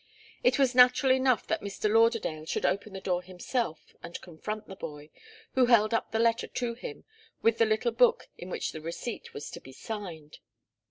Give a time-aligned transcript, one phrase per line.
[0.43, 1.87] It was natural enough that Mr.
[1.87, 5.11] Lauderdale should open the door himself and confront the boy,
[5.53, 7.03] who held up the letter to him
[7.43, 10.39] with the little book in which the receipt was to be signed.